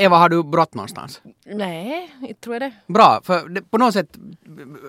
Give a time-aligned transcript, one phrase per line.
[0.00, 1.20] Eva, har du brått någonstans?
[1.44, 2.72] Nej, inte tror jag det.
[2.86, 4.18] Bra, för det, på något sätt,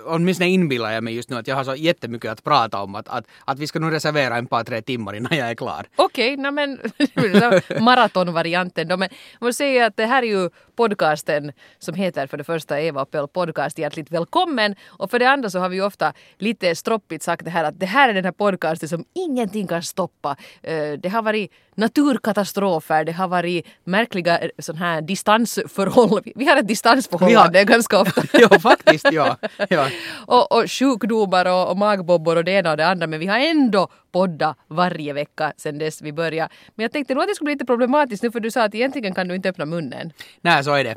[0.05, 3.07] åtminstone inbillar jag mig just nu att jag har så jättemycket att prata om att,
[3.07, 5.85] att, att vi ska nog reservera en par, tre timmar innan jag är klar.
[5.95, 6.79] Okej, okay, men
[7.85, 8.97] maratonvarianten då.
[8.97, 12.81] Men jag måste säga att det här är ju podcasten som heter för det första
[12.81, 13.77] Eva och Pell Podcast.
[13.77, 14.75] Hjärtligt välkommen!
[14.87, 17.79] Och för det andra så har vi ju ofta lite stroppigt sagt det här att
[17.79, 20.35] det här är den här podcasten som ingenting kan stoppa.
[20.61, 21.51] Eh, det har varit
[21.81, 26.33] naturkatastrofer, det har varit märkliga eh, sån här distansförhållanden.
[26.35, 27.65] Vi har ett distansförhållande har...
[27.65, 28.21] ganska ofta.
[28.33, 29.07] ja, faktiskt.
[29.11, 29.37] Ja.
[29.69, 29.87] ja.
[30.27, 33.39] och, och sjukdomar och, och magbobbor och det ena och det andra men vi har
[33.39, 36.53] ändå podda varje vecka sedan dess vi började.
[36.75, 38.75] Men jag tänkte nog att det skulle bli lite problematiskt nu för du sa att
[38.75, 40.13] egentligen kan du inte öppna munnen.
[40.41, 40.95] Nej, så är det.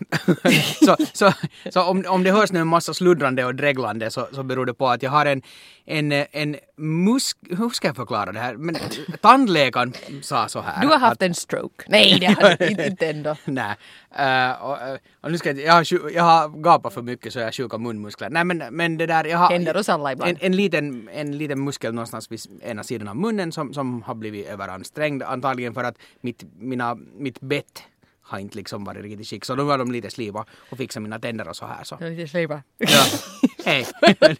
[0.86, 1.32] så så,
[1.70, 4.74] så om, om det hörs nu en massa sluddrande och dreglande så, så beror det
[4.74, 5.42] på att jag har en,
[5.84, 7.38] en, en musk...
[7.50, 8.56] Hur ska jag förklara det här?
[8.56, 8.76] Men
[9.20, 9.92] tandläkaren
[10.22, 10.73] sa så här.
[10.80, 11.84] Du har haft att, en stroke.
[11.88, 13.36] Nej, det har du inte ändå.
[13.44, 13.76] Nej.
[14.18, 14.78] Uh, och,
[15.20, 17.78] och, nu ska jag, jag, har, jag har gapat för mycket så jag har sjuka
[17.78, 18.30] munmuskler.
[18.30, 19.50] Nej men, men det där, jag har...
[19.50, 20.30] Händer oss alla ibland.
[20.30, 24.14] En, en, liten, en liten muskel någonstans vid ena sidan av munnen som, som har
[24.14, 25.22] blivit överansträngd.
[25.22, 27.82] Antagligen för att mitt, mina, mitt bett
[28.24, 29.44] har inte liksom varit riktigt skick.
[29.44, 31.84] Så då var de lite sliva och fixade mina tänder och så här.
[31.84, 31.98] Så.
[32.00, 32.62] Lite sliva.
[32.78, 33.04] Ja.
[33.64, 33.86] Hej.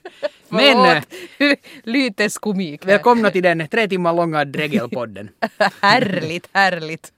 [0.49, 1.03] Men...
[1.83, 2.87] Lyteskomik.
[2.87, 5.31] Välkomna till den tre timmar långa Dregelpodden.
[5.81, 7.13] härligt, härligt.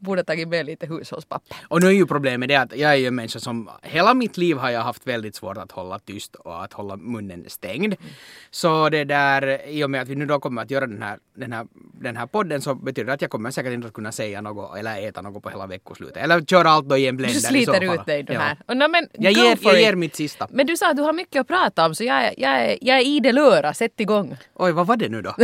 [0.00, 1.56] Borde tagit med lite hushållspapper.
[1.68, 4.36] Och nu är ju problemet det att jag är ju en människa som hela mitt
[4.36, 7.94] liv har jag haft väldigt svårt att hålla tyst och att hålla munnen stängd.
[8.00, 8.12] Mm.
[8.50, 11.18] Så det där, i och med att vi nu då kommer att göra den här,
[11.34, 11.66] den här,
[12.00, 14.78] den här podden så betyder det att jag kommer säkert inte att kunna säga något
[14.78, 16.16] eller äta något på hela veckoslutet.
[16.16, 18.56] Eller köra allt då i en blender Du sliter ut dig den här.
[18.66, 18.74] Ja.
[18.74, 20.48] No, men, jag, ger, jag ger mitt sista.
[20.50, 22.98] Men du sa att du har mycket att prata om så jag, jag, är, jag
[22.98, 23.74] är idel öra.
[23.74, 24.36] Sätt igång.
[24.54, 25.34] Oj, vad var det nu då?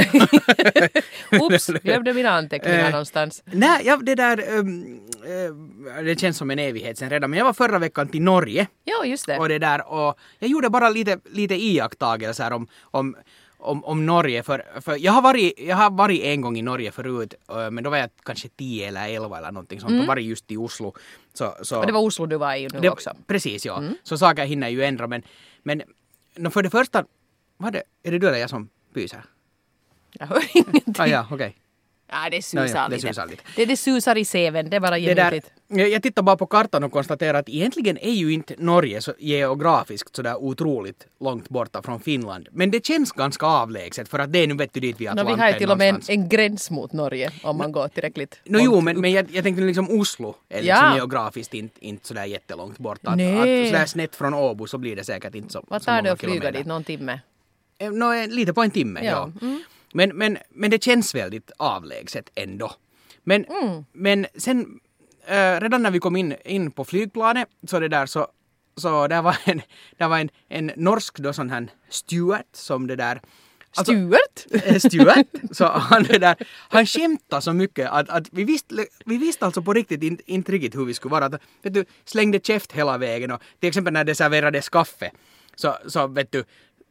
[1.44, 3.42] Oops, glömde mina anteckningar uh, någonstans.
[3.44, 4.58] Nej, ja, det där...
[4.58, 5.00] Um,
[5.98, 7.30] uh, det känns som en evighet sen redan.
[7.30, 8.66] Men jag var förra veckan till Norge.
[8.84, 9.38] Ja, just det.
[9.38, 13.16] Och det där och jag gjorde bara lite, lite iakttagelser om, om
[13.62, 14.42] om, om Norge.
[14.42, 17.34] För, för jag, har varit, jag har varit en gång i Norge förut,
[17.70, 19.90] men då var jag kanske 10 eller 11 eller någonting sånt.
[19.90, 20.02] Mm.
[20.02, 20.94] Då var det just i Oslo.
[21.32, 23.16] Så, så, och det var Oslo du var i nu det, också?
[23.26, 23.78] Precis, ja.
[23.78, 23.94] Mm.
[24.02, 25.06] Så saker hinner ju ändra.
[25.06, 25.22] Men,
[25.62, 27.04] men för det första,
[27.56, 29.24] vad det, är det du eller jag som pyser?
[30.12, 30.94] Jag hör ingenting.
[30.98, 31.26] Ah, ja.
[31.30, 31.52] Okay.
[32.12, 33.42] Ja, det susar, no, ja, det susar lite.
[33.56, 35.50] Det, det susar i seven, det är bara gemytligt.
[35.68, 40.16] Jag tittar bara på kartan och konstaterar att egentligen är ju inte Norge så geografiskt
[40.16, 42.48] sådär otroligt långt borta från Finland.
[42.52, 45.32] Men det känns ganska avlägset för att det är nu vet du dit vid Atlanten
[45.32, 47.88] no, Vi har ju till och med en, en, gräns mot Norge om man går
[47.88, 50.96] tillräckligt no, Jo, men, men jag, jag tänkte liksom Oslo är liksom ja.
[50.96, 53.10] geografiskt inte, inte sådär jättelångt borta.
[53.10, 53.62] Att, Nej.
[53.62, 56.20] att sådär snett från Åbo så blir det säkert inte så Vad tar det att
[56.20, 56.66] flyga dit?
[56.66, 57.20] Någon timme?
[57.78, 59.10] Eh, no, lite på en timme, ja.
[59.10, 59.46] ja.
[59.46, 59.62] Mm.
[59.94, 62.72] Men, men, men det känns väldigt avlägset ändå.
[63.24, 63.84] Men, mm.
[63.92, 64.80] men sen
[65.26, 68.26] äh, redan när vi kom in, in på flygplanet så det där så,
[68.76, 69.62] så där var en,
[69.96, 73.20] där var en, en norsk då sån här Stuart som det där
[73.76, 74.64] Alltså, Stuart?
[74.66, 75.26] Eh, Stuart.
[75.50, 76.36] Så han, det där,
[76.68, 80.52] han skämtade så mycket att, att vi, visste, vi visste alltså på riktigt inte, inte
[80.52, 81.24] riktigt hur vi skulle vara.
[81.24, 85.10] Att, vet du, slängde käft hela vägen och till exempel när det serverades kaffe
[85.56, 86.44] så, så vet du,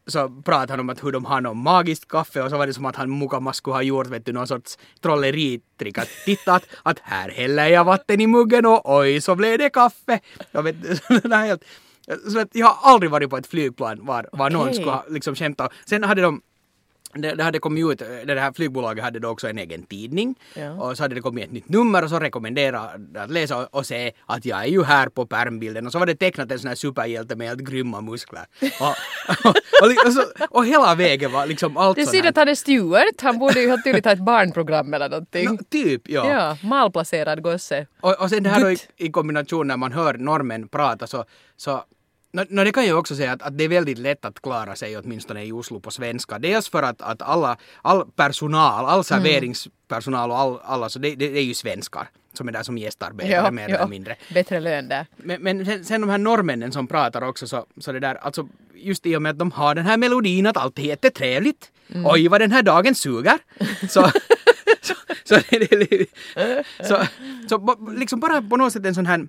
[0.08, 2.74] så pratade han om att hur de har något magiskt kaffe och så var det
[2.74, 5.98] som att han mukamas skulle ha gjort vet du, någon sorts trolleritrick.
[5.98, 9.70] Att titta att, att här häller jag vatten i muggen och oj så blev det
[9.70, 10.20] kaffe.
[10.52, 10.76] Jag, vet,
[11.24, 11.64] det helt,
[12.34, 14.58] så att jag har aldrig varit på ett flygplan var, var okay.
[14.58, 15.70] någon skulle ha liksom skämta.
[15.86, 16.42] Sen hade de
[17.14, 20.72] det, det hade kommit ut, det här flygbolaget hade då också en egen tidning ja.
[20.72, 23.86] och så hade det kommit ett nytt nummer och så rekommenderade att läsa och, och
[23.86, 26.68] se att jag är ju här på pärmbilden och så var det tecknat en sån
[26.68, 28.46] här superhjälte med helt grymma muskler.
[28.62, 28.96] Och,
[29.84, 33.22] och, och, så, och hela vägen var liksom allt Det ser att han är Stuart,
[33.22, 35.46] han borde ju helt tydligt ha ett barnprogram eller någonting.
[35.46, 36.30] No, typ, ja.
[36.30, 37.88] Ja, malplacerad gosse.
[38.02, 41.26] Och, och sen det här då i, i kombination när man hör normen prata så,
[41.58, 41.84] så
[42.34, 44.76] No, no, det kan jag också säga att, att det är väldigt lätt att klara
[44.76, 46.40] sig åtminstone i Oslo på svenska.
[46.40, 51.28] Dels för att, att alla, all personal, all serveringspersonal och all, alla, så det, det,
[51.28, 53.76] det är ju svenskar som är där som gästarbetare ja, mer ja.
[53.76, 54.16] eller mindre.
[54.34, 55.06] Bättre lön där.
[55.16, 58.48] Men, men sen, sen, de här norrmännen som pratar också så, så det där, alltså
[58.76, 61.72] just i och med att de har den här melodin att allt är jättetrevligt.
[61.94, 62.06] Mm.
[62.06, 63.38] Oj vad den här dagen suger.
[63.90, 64.12] Så,
[64.82, 67.06] så, så, så, så,
[67.50, 69.28] så, liksom bara på något sätt en sån här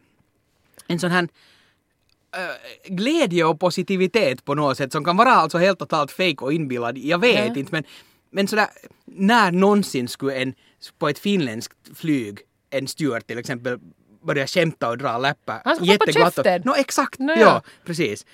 [0.86, 1.28] en sån här
[2.84, 6.98] glädje och positivitet på något sätt som kan vara alltså helt totalt fake och inbillad.
[6.98, 7.58] Jag vet ja.
[7.58, 7.84] inte men,
[8.30, 8.66] men sådär
[9.04, 10.54] när någonsin skulle en
[10.98, 12.38] på ett finländskt flyg
[12.70, 13.78] en steward till exempel
[14.22, 15.62] börja skämta och dra läppar.
[15.64, 16.62] Han ska få på käften!
[16.64, 17.40] No, exakt, no, ja.
[17.40, 18.26] ja precis.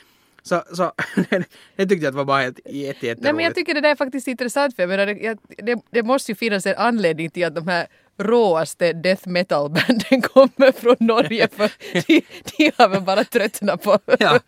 [0.42, 0.92] Så, så
[1.76, 3.96] det tyckte jag att var bara helt jätte, Nej men jag tycker det där är
[3.96, 7.54] faktiskt intressant för jag menar, det, det, det måste ju finnas en anledning till att
[7.54, 7.86] de här
[8.18, 11.70] råaste death metal banden kommer från Norge för
[12.06, 12.22] de,
[12.58, 13.98] de har väl bara tröttnat på...
[14.18, 14.38] Ja.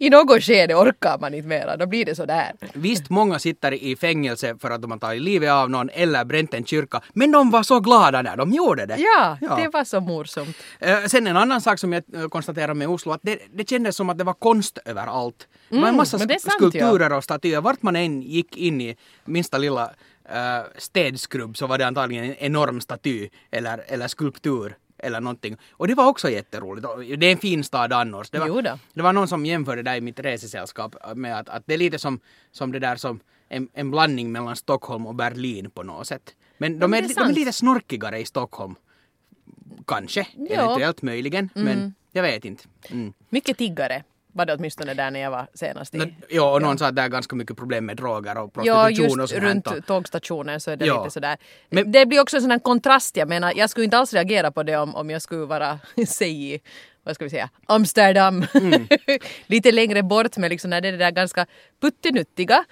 [0.00, 2.52] I något skede orkar man inte mera, då blir det så där.
[2.74, 6.54] Visst, många sitter i fängelse för att de har tagit livet av någon eller bränt
[6.54, 8.96] en kyrka, men de var så glada när de gjorde det.
[8.98, 9.56] Ja, Ja.
[9.56, 10.56] det var så morsomt.
[10.78, 13.96] Eh, Sen en annan sak som jag eh, konstaterade med Oslo, att det, det kändes
[13.96, 15.48] som att det var konst överallt.
[15.68, 17.60] Det var en massa är sk- sant, skulpturer och statyer.
[17.60, 19.90] Vart man än gick in i minsta lilla
[20.30, 25.56] uh, städskrubb så var det antagligen en enorm staty eller, eller skulptur eller någonting.
[25.72, 26.86] Och det var också jätteroligt.
[27.20, 28.30] Det är en fin stad annars.
[28.30, 28.60] Det var, Jo
[28.94, 31.78] det var någon som jämförde det där i mitt resesällskap med att, att det är
[31.78, 32.20] lite som,
[32.52, 36.34] som det där som en, en blandning mellan Stockholm och Berlin på något sätt.
[36.58, 38.74] Men de, men är, är de är lite snorkigare i Stockholm.
[39.86, 40.54] Kanske, Ja.
[40.54, 42.64] eventuellt möjligen, men jag vet inte.
[42.90, 43.12] Mm.
[43.28, 45.98] Mycket tiggare var det åtminstone där när jag var senast i...
[45.98, 48.84] Nå, Ja, och någon sa att det är ganska mycket problem med droger och Ja,
[48.84, 49.50] prostitution och just sånt här.
[49.50, 50.98] runt Och- tågstationen så är det Ja.
[51.04, 51.36] lite sådär.
[51.70, 53.16] Men- det blir också en sån här kontrast.
[53.16, 55.78] Jag menar, jag skulle inte alls reagera på det om, om jag skulle vara,
[56.08, 56.62] säg
[57.04, 58.44] vad ska vi säga, Amsterdam.
[58.54, 58.86] Mm.
[59.46, 61.46] lite längre bort men liksom när det är det där ganska
[61.82, 62.64] puttinuttiga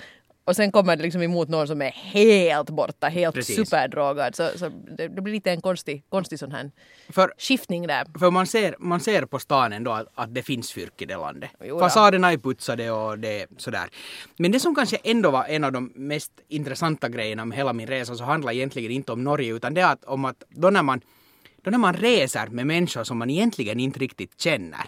[0.48, 3.56] och sen kommer det liksom emot någon som är helt borta, helt Precis.
[3.56, 4.34] superdrogad.
[4.34, 6.70] Så, så det, det blir lite en konstig, konstig sån här
[7.08, 8.06] För, skiftning där.
[8.18, 11.16] för man, ser, man ser på stan ändå att, att det finns fyrk i det
[11.16, 11.50] landet.
[11.64, 11.78] Jo.
[11.78, 13.88] Fasaderna är putsade och det är sådär.
[14.36, 17.86] Men det som kanske ändå var en av de mest intressanta grejerna med hela min
[17.86, 20.82] resa så handlar egentligen inte om Norge utan det är att, om att då när,
[20.82, 21.00] man,
[21.62, 24.86] då när man reser med människor som man egentligen inte riktigt känner.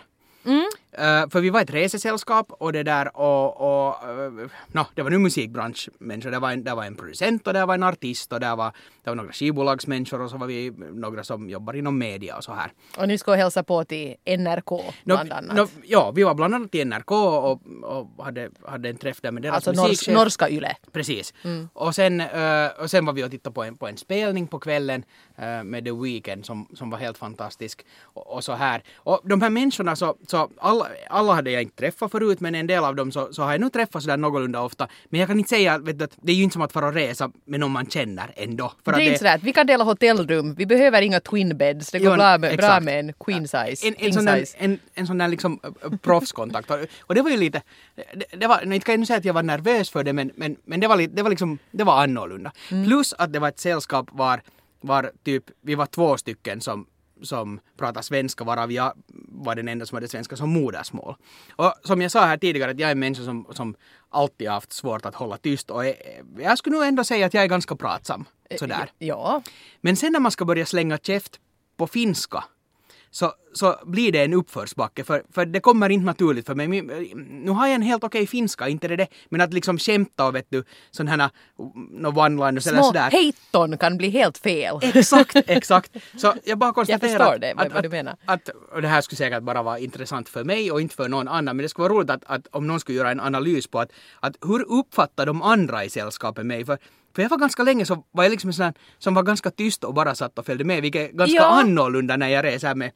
[0.93, 5.11] Eh, för vi var ett resesällskap och det där och, och uh, no, det var
[5.11, 6.31] nu musikbranschmänniskor.
[6.31, 8.73] Det var, en, det var en producent och det var en artist och det var,
[9.05, 12.53] det var några skivbolagsmänniskor och så var vi några som jobbar inom media och så
[12.53, 12.73] här.
[12.99, 15.57] Och ni ska hälsa på till NRK No, bland annat.
[15.57, 19.31] no, ja, vi var bland annat i NRK och, och hade, hade en träff där
[19.31, 20.15] med deras alltså nors, musikchef.
[20.15, 20.77] norska YLE.
[20.93, 21.35] Precis.
[21.73, 24.59] Och, sen, eh, och sen var vi och tittade på en, på en spelning på
[24.59, 25.05] kvällen
[25.37, 27.87] eh, med The Weeknd som, som var helt fantastisk.
[28.03, 28.83] Och, och så här.
[28.97, 32.67] Och de här människorna så, så alla, alla hade jag inte träffat förut men en
[32.67, 34.89] del av dem så, så har jag nog träffat sådär någorlunda ofta.
[35.09, 36.87] Men jag kan inte säga vet du, att det är ju inte som att fara
[36.87, 38.73] och resa med någon man känner ändå.
[38.85, 41.91] För Det är inte sådär att vi kan dela hotellrum, vi behöver inga twin beds,
[41.91, 44.57] det går Jo, bra, med, bra med en queen size, en, en, sån där, size.
[44.59, 45.61] en, en sån där liksom
[46.03, 46.71] proffskontakt.
[47.01, 47.63] Och, det var ju lite,
[47.95, 50.31] det, det var, inte kan jag nu säga att jag var nervös för det men,
[50.37, 52.53] men, men det, var det var liksom, det var annorlunda.
[52.69, 54.43] Plus att det var ett sällskap var,
[54.81, 56.87] var typ, vi var två stycken som
[57.23, 58.93] som pratar svenska varav jag
[59.29, 61.17] var den enda som hade svenska som modersmål.
[61.57, 63.75] Och som jag sa här tidigare att jag är en människa som, som
[64.09, 65.95] alltid har haft svårt att hålla tyst och är,
[66.39, 68.25] jag skulle nog ändå säga att jag är ganska pratsam.
[68.59, 68.93] Sådär.
[68.99, 69.43] Ja,
[69.81, 71.41] Men sen när man ska börja slänga käft
[71.77, 72.45] på finska
[73.11, 76.69] så, så blir det en uppförsbacke för, för det kommer inte naturligt för mig.
[77.17, 80.35] Nu har jag en helt okej finska, inte det det, men att liksom skämta och
[80.35, 81.31] vet du sådana här
[82.11, 83.11] one-liners eller sådär.
[83.11, 84.79] hejton kan bli helt fel.
[84.83, 85.97] Exakt, exakt.
[86.17, 88.17] Så jag bara konstaterar förstår att, det, att, vad du att, menar.
[88.25, 91.29] Att, och det här skulle säkert bara vara intressant för mig och inte för någon
[91.29, 93.79] annan, men det skulle vara roligt att, att om någon skulle göra en analys på
[93.79, 96.65] att, att hur uppfattar de andra i sällskapet mig?
[96.65, 96.79] För,
[97.15, 99.51] för jag var ganska länge så var jag liksom en sån här som var ganska
[99.51, 101.61] tyst och bara satt och följde med, vilket är ganska Ja.
[101.61, 102.91] annorlunda när jag reser med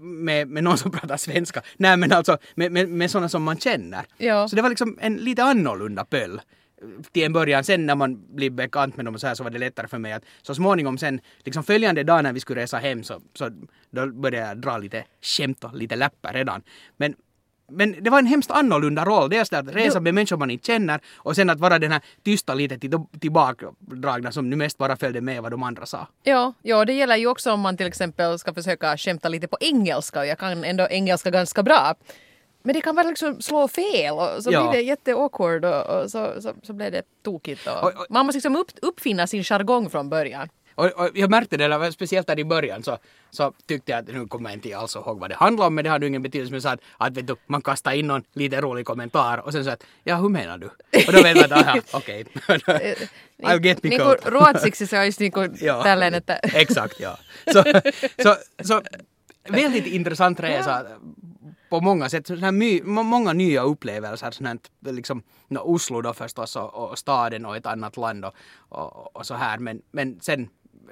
[0.00, 1.62] med, med någon som pratar svenska.
[1.76, 4.04] Nej men alltså med, med, med sådana som man känner.
[4.18, 4.48] Ja.
[4.48, 6.40] Så det var liksom en lite annorlunda pöll
[7.12, 7.64] till en början.
[7.64, 9.98] Sen när man blir bekant med dem och så här så var det lättare för
[9.98, 13.50] mig att så småningom sen, liksom följande dag när vi skulle resa hem så, så
[13.90, 16.62] då började jag dra lite skämt och lite läppar redan.
[16.96, 17.14] Men
[17.68, 19.30] men det var en hemskt annorlunda roll.
[19.30, 22.54] Dels att resa med människor man inte känner och sen att vara den här tysta
[22.54, 26.06] lite till- tillbakadragna som nu mest bara följde med vad de andra sa.
[26.22, 29.56] Ja, ja, det gäller ju också om man till exempel ska försöka skämta lite på
[29.60, 31.94] engelska och jag kan ändå engelska ganska bra.
[32.62, 34.62] Men det kan bara liksom slå fel och så Ja.
[34.70, 37.66] blir det jätteawkward och, och så, så, så blir det tokigt.
[37.66, 40.48] Och, Och- och- man måste liksom upp, uppfinna sin jargong från början.
[40.76, 42.98] Och, och jag märkte det, där, speciellt där i början så,
[43.30, 45.84] så tyckte jag att nu kommer jag inte alls ihåg vad det handlar om men
[45.84, 48.60] det hade ingen betydelse men så att, att vet du, man kastar in någon lite
[48.60, 50.66] rolig kommentar och sen så att ja hur menar du?
[51.06, 52.24] Och då vet man att okej.
[53.42, 54.26] I'll get me coat.
[54.26, 55.82] ruotsiksi se olisi niinku Ja.
[55.82, 57.16] tällainen, että Exakt ja.
[57.52, 57.64] Så,
[58.22, 58.82] så, så
[59.48, 60.86] väldigt intressant resa
[61.68, 62.28] på många sätt.
[62.28, 64.44] Här my, må- många nya upplevelser.
[64.44, 64.58] Här,
[64.92, 68.34] liksom, no, Oslo då förstås och, och staden och ett annat land och,
[68.68, 69.58] och, och så här.
[69.58, 70.48] Men, men sen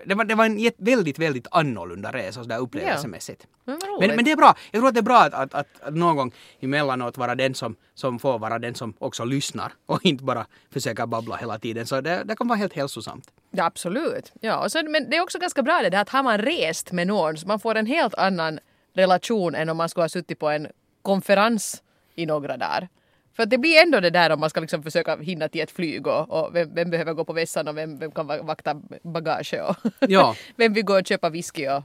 [0.06, 3.46] det var, det var en väldigt, väldigt annorlunda resa sådär upplevelsemässigt.
[3.64, 4.08] Men vad roligt.
[4.08, 4.54] Men, men det är bra.
[4.70, 7.76] Jag tror att det är bra att, att, att, någon gång emellanåt vara den som,
[7.94, 11.86] som får vara den som också lyssnar och inte bara försöker babbla hela tiden.
[11.86, 13.30] Så det, det kan vara helt hälsosamt.
[13.50, 14.32] Ja, absolut.
[14.40, 16.92] Ja, och sen, men det är också ganska bra det där att har man rest
[16.92, 18.58] med någon så man får en helt annan
[18.94, 20.68] relation än om man skulle ha suttit på en
[21.02, 21.82] konferens
[22.14, 22.88] i några dagar.
[23.36, 26.06] För det blir ändå det där om man ska liksom försöka hinna till ett flyg
[26.06, 29.54] och, och vem, vem behöver gå på vässan och vem, vem kan va- vakta bagage
[29.68, 29.76] och
[30.08, 30.36] Ja.
[30.56, 31.82] vem vill gå och köpa whisky och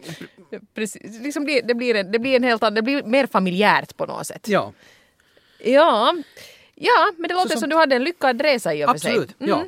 [0.74, 3.96] Precis, liksom blir, det, blir en, det blir en helt annan, det blir mer familjärt
[3.96, 4.48] på något sätt.
[4.48, 4.72] Ja,
[5.64, 6.16] Ja,
[6.74, 9.10] ja men det låter som- som du hade en lyckad resa i och för sig.
[9.10, 9.34] absolut.
[9.38, 9.64] Ja.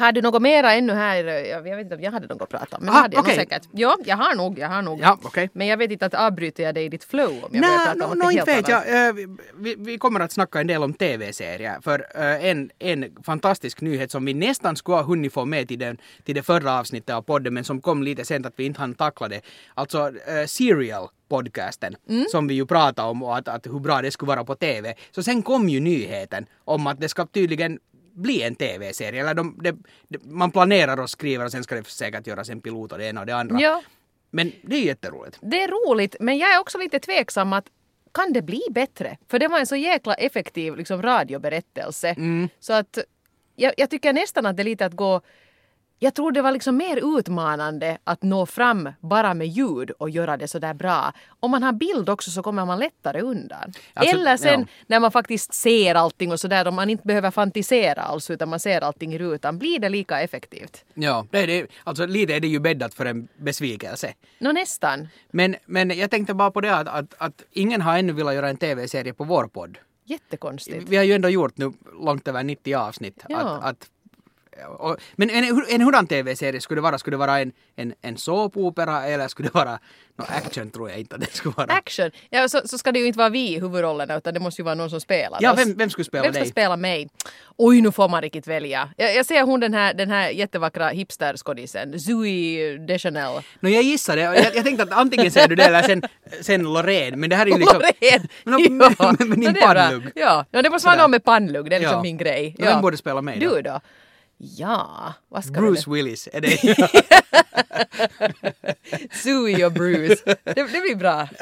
[0.00, 1.24] Har du något mera ännu här?
[1.24, 2.84] Jag vet inte om jag hade något att prata om.
[2.84, 3.62] Men Ah, hade jag nog säkert.
[3.72, 4.58] Ja, jag har nog.
[4.58, 5.00] Jag har nog.
[5.02, 5.50] Ja, okej.
[5.52, 7.94] Men jag vet inte att avbryter jag dig i ditt flow om jag börjar prata
[7.94, 8.86] no, om no, något helt vet annat.
[8.88, 9.08] jag.
[9.08, 9.14] Eh,
[9.56, 11.78] vi- Vi, kommer att snacka en del om tv-serier.
[11.82, 15.78] För eh, en, en fantastisk nyhet som vi nästan skulle ha hunnit få med till,
[15.78, 18.80] den, till det förra avsnittet av podden men som kom lite sent att vi inte
[18.80, 19.40] hann tackla det.
[19.74, 22.24] Alltså eh, Serial podcasten Mm.
[22.30, 24.94] som vi ju pratade om och att, att hur bra det skulle vara på tv.
[25.10, 27.78] Så sen kom ju nyheten om att det ska tydligen
[28.12, 29.20] bli en tv-serie.
[29.20, 32.60] Eller de, de, de, man planerar och skriver och sen ska det säkert göras en
[32.60, 33.60] pilot och det ena och det andra.
[33.60, 33.82] Ja,
[34.30, 35.38] Men det är jätteroligt.
[35.40, 37.64] det är roligt men jag är också lite tveksam att
[38.12, 39.16] kan det bli bättre?
[39.28, 42.08] För det var en så jäkla effektiv liksom, radioberättelse.
[42.08, 42.48] Mm.
[42.60, 42.98] Så att
[43.56, 45.20] jag, jag tycker nästan att det är lite att gå
[46.02, 50.36] jag tror det var liksom mer utmanande att nå fram bara med ljud och göra
[50.36, 51.12] det sådär bra.
[51.40, 53.72] Om man har bild också så kommer man lättare undan.
[53.94, 54.66] Alltså, Eller sen ja.
[54.86, 58.60] när man faktiskt ser allting och sådär, om man inte behöver fantisera alls utan man
[58.60, 60.84] ser allting i rutan, blir det lika effektivt?
[60.94, 61.66] Ja, det är det.
[61.84, 64.14] Alltså lite är det ju bäddat för en besvikelse.
[64.38, 65.08] Nå nästan.
[65.30, 68.48] Men, men jag tänkte bara på det att, att, att ingen har ännu velat göra
[68.48, 69.78] en tv-serie på vår podd.
[70.04, 70.88] Jättekonstigt.
[70.88, 73.24] Vi har ju ändå gjort nu långt över 90 avsnitt.
[73.28, 73.36] Ja.
[73.38, 73.90] Att, att,
[74.78, 76.98] och, men en, en hurdan tv-serie skulle det vara?
[76.98, 79.78] Skulle det vara en, en, en såpopera eller skulle det vara
[80.18, 81.72] no, action tror jag inte att det skulle vara.
[81.72, 82.10] Action!
[82.30, 84.64] Ja, så, så ska det ju inte vara vi i huvudrollerna utan det måste ju
[84.64, 86.50] vara någon som spelar Ja, vem, vem skulle spela Vem ska dig?
[86.50, 87.08] spela mig?
[87.56, 88.90] Oj, nu får man riktigt välja.
[88.96, 93.42] Jag, jag ser hon den här, den här jättevackra hipsterskådisen, Zooey Deschanel.
[93.60, 94.20] No, jag gissade.
[94.20, 96.02] Jag, jag tänkte att antingen säger du det eller sen,
[96.40, 97.20] sen Loreen.
[97.20, 97.80] Men det här är ju liksom...
[97.80, 98.28] Loreen!
[98.78, 100.10] Men, Ja, men, men din no, pannlugg.
[100.14, 102.02] Ja, no, det måste vara någon med pannlugg, det är liksom Ja.
[102.02, 102.54] min grej.
[102.58, 103.54] Men Vem borde spela mig då?
[103.54, 103.80] Du då?
[104.42, 106.28] Ja, vad ska Bruce Willis.
[106.32, 106.58] Är det?
[109.22, 110.22] Zooey och Bruce.
[110.24, 111.28] Det, det blir bra.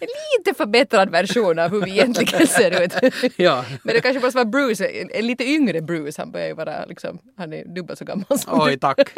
[0.00, 0.08] En
[0.38, 2.92] lite förbättrad version av hur vi egentligen ser ut.
[3.36, 3.64] ja.
[3.82, 6.22] Men det kanske måste vara Bruce, en, en lite yngre Bruce.
[6.22, 8.78] Han börjar ju vara liksom, han är dubbelt så gammal som Oj, du.
[8.78, 9.10] tack.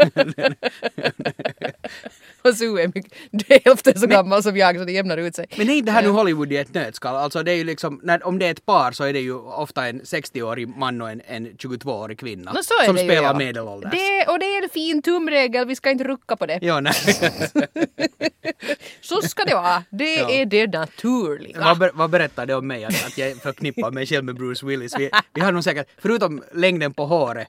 [2.48, 5.36] Och Sue är mycket, du är hälften så gammal som jag så det jämnar ut
[5.36, 5.46] sig.
[5.56, 7.16] Men är inte det här nu Hollywood i ett nötskal?
[7.16, 9.34] Alltså det är ju liksom, när, om det är ett par så är det ju
[9.34, 12.52] ofta en 60-årig man och en, en 22-årig kvinna.
[12.52, 13.38] Nå, så är som det ju, spelar ja.
[13.38, 13.90] medelålders.
[13.92, 16.58] Det, och det är en fin tumregel, vi ska inte rucka på det.
[16.62, 16.94] Ja, nej.
[19.00, 19.84] Så ska det vara.
[19.90, 20.30] Det Ja.
[20.30, 21.60] är det naturliga.
[21.60, 24.66] vad, ber, vad berättar det om mig att, att jag förknippar mig själv med Bruce
[24.66, 24.98] Willis?
[24.98, 27.48] Vi, vi har nog säkert, förutom längden på håret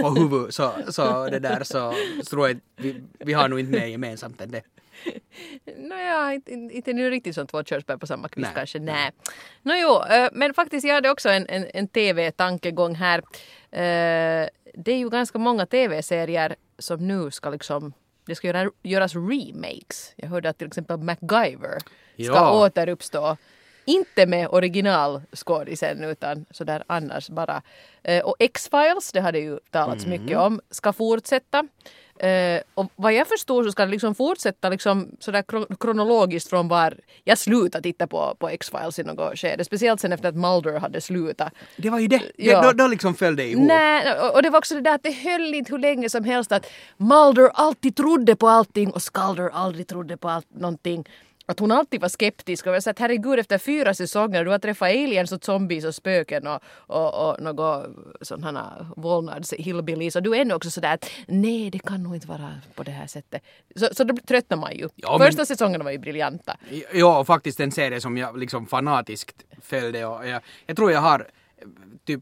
[0.00, 3.78] på huvudet så, så det där så, så tror jag vi, vi har nog inte
[3.78, 4.62] mer gemensamt än det.
[5.76, 8.54] Nåja, inte, inte nu riktigt som två körsbär på samma kvist Nej.
[8.56, 8.78] kanske.
[8.78, 9.10] Nej.
[9.62, 13.18] Nå jo, eh, men faktiskt jag hade också en, en, en tv-tankegång här.
[13.70, 17.92] Eh, Det är ju ganska många tv-serier som nu ska liksom
[18.26, 20.12] det ska göra, göras remakes.
[20.16, 21.86] Jag hörde att till exempel MacGyver ska
[22.16, 22.64] Ja.
[22.66, 23.36] återuppstå.
[23.84, 27.62] Inte med originalskådisen utan sådär annars bara.
[28.04, 31.64] Eh, och X-Files, det hade ju talats mycket om, ska fortsätta.
[32.18, 36.68] Eh, och vad jag förstår så ska det liksom fortsätta liksom sådär kro- kronologiskt från
[36.68, 39.64] var jag slutade titta på, på X-Files i något skede.
[39.64, 41.52] Speciellt sen efter att Mulder hade slutat.
[41.76, 42.22] Det var ju det.
[42.36, 42.60] Ja.
[42.60, 43.66] det då, då liksom föll det ihop.
[43.68, 46.24] Nej, och- och det var också det där att det höll inte hur länge som
[46.24, 51.08] helst att Mulder alltid trodde på allting och Skalder aldrig trodde på allt, någonting.
[51.46, 54.58] Att hon alltid var skeptisk och jag sa att herregud efter fyra säsonger du har
[54.58, 57.86] träffat aliens och zombies och spöken och, och, och något
[58.20, 62.26] sådana vålnads hillbillies och du är ändå också sådär att nej det kan nog inte
[62.26, 63.42] vara på det här sättet.
[63.76, 64.88] Så, så då tröttnar man ju.
[64.94, 66.56] Ja, men- Första säsongerna var ju briljanta.
[66.92, 70.06] Ja, och faktiskt en serie som jag liksom fanatiskt följde.
[70.06, 71.66] Och jag, jag tror jag har eh,
[72.04, 72.20] typ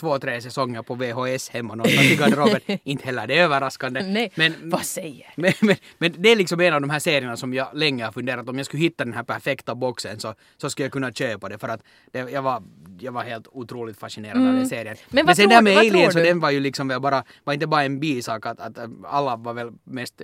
[0.00, 2.60] två, tre säsonger på VHS hemma någonstans i garderoben.
[2.84, 4.02] Inte heller det är överraskande.
[4.02, 7.36] Nej, men, vad säger men, men, men det är liksom en av de här serierna
[7.36, 10.70] som jag länge har funderat om jag skulle hitta den här perfekta boxen så, så
[10.70, 12.62] skulle jag kunna köpa det för att det, jag, var,
[13.00, 14.86] jag var helt otroligt fascinerad av den serien.
[14.86, 14.98] Mm.
[15.10, 16.22] Men vad sen det här med och du?
[16.22, 19.52] den var ju liksom väl bara, var inte bara en bisak att, att alla var
[19.52, 20.22] väl mest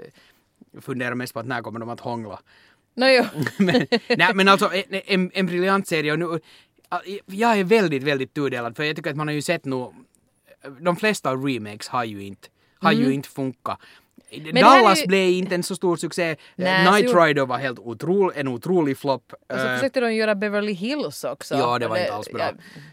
[0.81, 2.41] funderar mest på att när kommer de att hångla.
[2.95, 3.25] No, jo.
[3.65, 6.41] men, nej, men alltså en, en, en briljant serie och nu,
[7.27, 9.87] jag är väldigt, väldigt tudelad för jag tycker att man har ju sett nu,
[10.81, 12.49] de flesta remakes har ju inte,
[12.79, 13.79] har ju inte funkat.
[14.55, 16.37] Här Dallas ju- blev inte en så stor succé.
[16.57, 19.33] Nej, Night Rider var helt otrolig, en otrolig flopp.
[19.33, 21.55] Och så Eh, försökte de göra Beverly Hills också.
[21.55, 22.43] Ja, det var inte alls bra.
[22.43, 22.53] ja,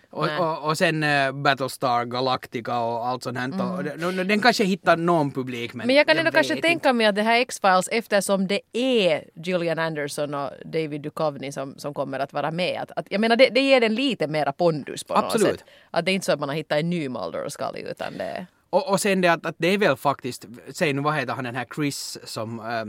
[0.09, 3.45] och, och, och sen uh, Battlestar Galactica och allt sånt här.
[3.45, 4.15] Mm.
[4.15, 6.67] No, den kanske hittar någon publik men Men jag kan ändå kanske inte.
[6.67, 11.73] tänka mig att det här X-Files eftersom det är Gillian Anderson och David Duchovny som,
[11.77, 12.81] som kommer att vara med.
[12.81, 15.47] Att, att, jag menar det, det ger den lite mera pondus på Absolut.
[15.47, 15.67] något sätt.
[15.91, 18.17] Att det är inte så att man har hittat en ny Mulder och Scully utan
[18.17, 18.45] det är...
[18.71, 21.43] Och, och sen det att, att det är väl faktiskt, säg nu vad heter han
[21.43, 22.79] den här Chris som, äh,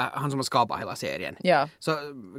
[0.00, 1.36] äh, han som har skapat hela serien.
[1.40, 1.68] Ja.
[1.78, 1.96] Så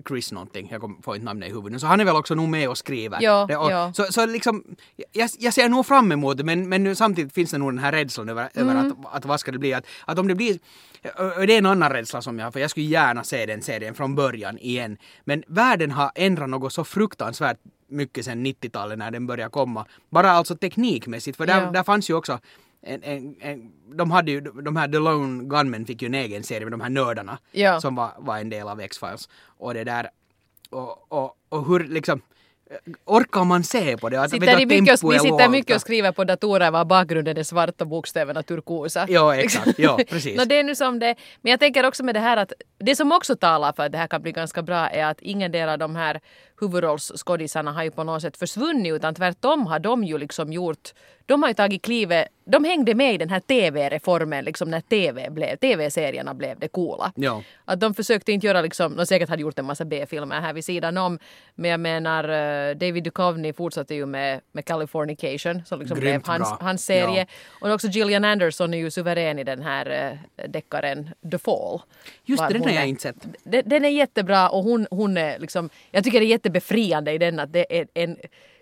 [0.08, 1.82] Chris någonting, jag får inte namnet i huvudet.
[1.82, 3.22] Så han är väl också nog med och skriver.
[3.22, 3.94] Ja, det, och, ja.
[3.94, 4.64] Så, så liksom,
[5.12, 7.92] jag, jag ser nog fram emot det men, men samtidigt finns det nog den här
[7.92, 8.92] rädslan över, över Mm.
[8.92, 9.74] att, att vad ska det bli.
[9.74, 10.60] Att, att om det blir,
[11.48, 13.96] det är en annan rädsla som jag har för jag skulle gärna se den serien
[13.96, 14.98] från början igen.
[15.24, 17.58] Men världen har ändrat något så fruktansvärt
[17.92, 19.86] mycket sedan 90-talet när den började komma.
[20.10, 21.72] Bara alltså teknikmässigt för där, Ja.
[21.72, 22.40] där fanns ju också
[22.82, 26.44] en, en, en, de hade ju, de här The Lone Gunmen fick ju en egen
[26.44, 27.82] serie med de här nördarna Ja.
[27.82, 29.30] som var, var en del av X-Files.
[29.46, 30.10] Och det där,
[30.70, 32.22] och, och, och hur liksom,
[33.06, 34.22] orkar man se på det?
[34.22, 37.44] Att, Sitter att mycket, och- är sitter mycket och skriver på datorer var bakgrunden är
[37.44, 39.06] svarta bokstäverna turkosa.
[39.10, 39.80] Ja, exakt.
[39.80, 40.38] Ja, precis.
[40.38, 42.96] Nå, det är nu som det Men jag tänker också med det här att det
[42.96, 45.70] som också talar för att det här kan bli ganska bra är att ingen del
[45.70, 46.20] av de här
[46.62, 50.94] huvudrollsskådisarna har ju på något sätt försvunnit utan tvärtom har de ju liksom gjort
[51.32, 55.30] de har ju tagit klivet, de hängde med i den här TV-reformen liksom när TV
[55.30, 57.12] blev, TV-serierna blev det coola.
[57.16, 57.44] Ja.
[57.66, 60.66] Att de försökte inte göra liksom, de säkert hade gjort en massa B-filmer här vid
[60.66, 61.20] sidan om.
[61.56, 66.28] Men jag menar eh, David Duchovny fortsatte ju med, med Californication som liksom blev Grymt
[66.28, 66.58] hans, bra.
[66.62, 67.28] hans serie.
[67.62, 67.68] Ja.
[67.68, 71.82] Och också Gillian Anderson är ju suverän i den här uh, deckaren The Fall.
[72.26, 73.16] Just det, den har jag inte sett.
[73.44, 77.18] Den, den är jättebra och hon, hon är liksom, jag tycker det är jättebefriande i
[77.18, 78.18] den att det är en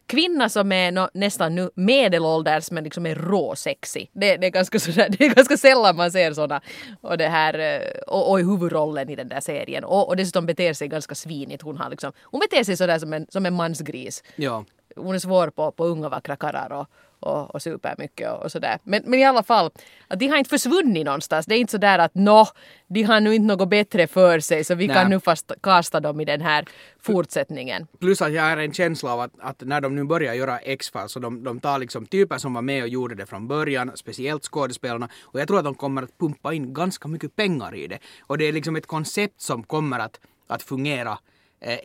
[0.09, 4.09] kvinna som är nå- nästan nu medelålders men liksom är råsexig.
[4.13, 6.61] Det, det, är ganska sådär, det är ganska sällan man ser sådana.
[7.01, 9.83] Och, det här, eh, och, och i huvudrollen i den där serien.
[9.83, 11.63] Och, och dessutom beter sig ganska svinigt.
[11.63, 14.65] Hon, har liksom, hon beter sig sådär som en, som en mansgris Ja.
[14.95, 16.87] hon är svår på, på unga vackra karlar och,
[17.19, 18.79] och, och super mycket och, och sådär.
[18.83, 19.71] Men, men i alla fall,
[20.07, 21.45] att de har inte försvunnit någonstans.
[21.45, 22.47] Det är inte sådär att nå,
[22.87, 24.95] de har nu inte något bättre för sig så vi Nej.
[24.95, 26.65] kan nu fast kasta dem i den här
[27.01, 27.87] fortsättningen.
[27.99, 31.11] Plus att jag har en känsla av att, att när de nu börjar göra X-Files
[31.11, 34.43] så de, de tar liksom typer som var med och gjorde det från början, speciellt
[34.43, 35.09] skådespelarna.
[35.21, 37.99] Och jag tror att de kommer att pumpa in ganska mycket pengar i det.
[38.21, 41.17] Och det är liksom ett koncept som kommer att, att fungera
[41.61, 41.79] eh,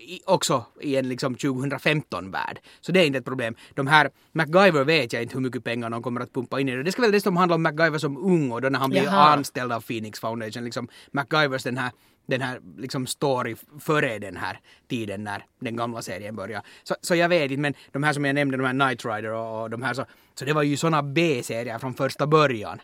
[0.00, 2.60] i, också i en liksom 2015-värld.
[2.80, 3.54] Så det är inte ett problem.
[3.74, 6.76] De här MacGyver vet jag inte hur mycket pengar de kommer att pumpa in i
[6.76, 6.82] det.
[6.82, 9.32] Det ska väl dessutom handla om MacGyver som ung och då när han blir Jaha.
[9.32, 10.64] anställd av Phoenix Foundation.
[10.64, 11.90] Liksom MacGyvers den här
[12.26, 16.66] den här liksom story före den här tiden när den gamla serien började.
[16.82, 19.32] Så, så jag vet inte, men de här som jag nämnde, de här Knight Rider
[19.32, 22.80] och, och de här så, så det var ju såna B-serier från första början.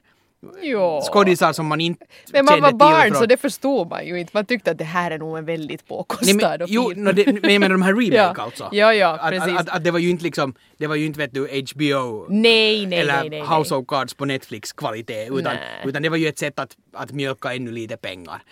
[0.63, 1.01] Jo.
[1.03, 4.31] Skådisar som man inte Men man var kände barn så det förstod man ju inte.
[4.35, 7.13] Man tyckte att det här är nog en väldigt Nej, påkostad men, och jo, no,
[7.13, 8.35] det, men jag menar de här remake Ja.
[8.43, 8.69] alltså.
[8.73, 9.55] Ja, ja, precis.
[9.55, 11.41] att, att, att det var ju inte liksom, det var ju inte vet du
[11.75, 13.81] HBO Nej, nej, eller nej, nej, House nej.
[13.81, 15.83] of Cards på Netflix kvalitet utan, Nej.
[15.85, 18.43] utan det var ju ett sätt att, att mjölka ännu lite pengar.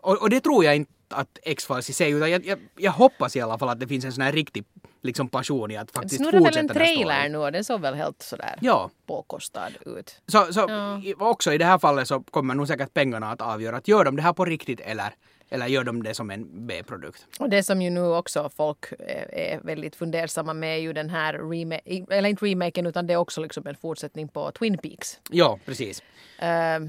[0.00, 3.36] Och, och det tror jag inte att X-Files i sig, utan jag, jag, jag hoppas
[3.36, 4.64] i alla fall att det finns en sån här riktig
[5.02, 7.32] liksom passion i att Det faktiskt snurrar väl fortsätta en den här trailer storyn.
[7.32, 8.90] nu och den såg väl helt sådär Ja.
[9.06, 10.20] påkostad ut.
[10.26, 11.00] Så, så Ja.
[11.18, 14.16] också i det här fallet så kommer nog säkert pengarna att avgöra att gör de
[14.16, 15.14] det här på riktigt eller,
[15.50, 17.26] eller gör de det som en B-produkt.
[17.38, 21.10] Och det som ju nu också folk är, är väldigt fundersamma med är ju den
[21.10, 25.18] här remake, eller inte remaken utan det är också liksom en fortsättning på Twin Peaks.
[25.30, 26.02] Ja, precis.
[26.42, 26.88] Uh,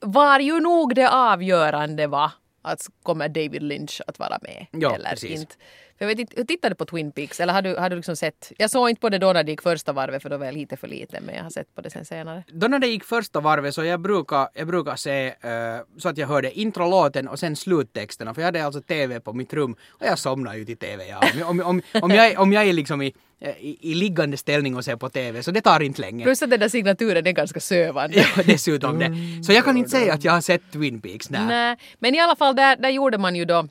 [0.00, 2.32] var ju nog det avgörande va?
[2.64, 5.40] Att kommer David Lynch att vara med Ja, eller precis.
[5.40, 5.54] inte.
[5.98, 8.16] För jag vet inte, tittade du på Twin Peaks eller har du, har du liksom
[8.16, 8.52] sett?
[8.58, 10.54] Jag såg inte på det då när det gick första varvet för då var jag
[10.54, 12.44] lite för lite men jag har sett på det sen senare.
[12.48, 16.18] Då när det gick första varvet så jag brukar, jag brukar se eh, så att
[16.18, 20.06] jag hörde introlåten och sen sluttexterna för jag hade alltså TV på mitt rum och
[20.06, 21.08] jag somnade ju till TV.
[21.08, 21.20] Ja.
[21.44, 23.14] Om, om, om, om, jag, om jag är liksom i,
[23.58, 26.24] i, i liggande ställning och ser på TV så det tar inte länge.
[26.24, 28.16] Plus att den där signaturen är ganska sövande.
[28.36, 29.44] Ja, dessutom det.
[29.44, 31.30] Så jag kan inte säga att jag har sett Twin Peaks.
[31.30, 33.68] Nej, men i alla fall där, där gjorde man ju då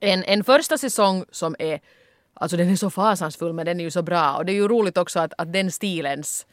[0.00, 1.80] en, en första säsong som är
[2.36, 4.36] Alltså den är så fasansfull men den är ju så bra.
[4.36, 6.46] Och det är ju roligt också att, att den stilens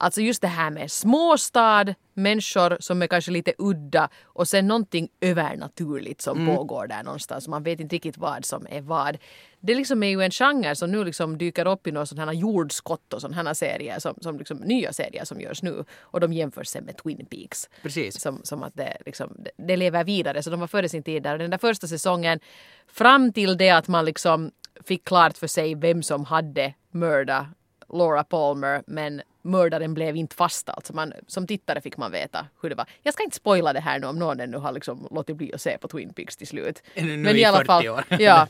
[0.00, 5.08] Alltså just det här med småstad, människor som är kanske lite udda och sen någonting
[5.20, 7.48] övernaturligt som pågår där någonstans.
[7.48, 9.18] Man vet inte riktigt vad som är vad.
[9.60, 12.38] Det liksom är ju en genre som nu liksom dyker upp i några sådana här
[12.38, 16.32] jordskott och sådana här serier som, som liksom, nya serier som görs nu och de
[16.32, 17.68] jämförs sen med Twin Peaks.
[17.82, 18.20] Precis.
[18.20, 20.42] Som, som att det, liksom, det lever vidare.
[20.42, 21.32] Så de var före sin tid där.
[21.32, 22.40] Och den där första säsongen
[22.86, 24.50] fram till det att man liksom
[24.84, 27.46] fick klart för sig vem som hade mördat
[27.88, 30.68] Laura Palmer men mördaren blev inte fast.
[30.68, 32.86] Alltså man, som tittare fick man veta hur det var.
[33.02, 35.60] Jag ska inte spoila det här nu om någon ännu har liksom låtit bli att
[35.60, 36.82] se på Twin Peaks till slut.
[36.94, 38.04] Nu Men i, i alla 40 fall, år.
[38.18, 38.48] ja,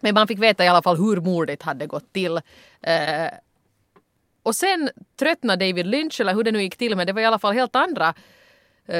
[0.00, 2.36] men man fick veta i alla fall hur mordet hade gått till.
[2.80, 3.28] Eh,
[4.42, 7.24] och sen tröttnade David Lynch, eller hur det nu gick till, men det var i
[7.24, 8.14] alla fall helt andra